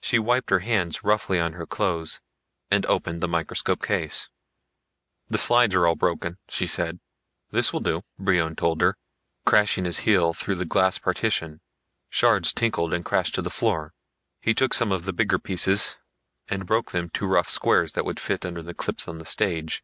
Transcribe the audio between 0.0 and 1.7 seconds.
She wiped her hands roughly on her